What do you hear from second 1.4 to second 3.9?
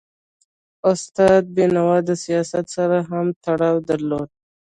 بینوا د سیاست سره هم تړاو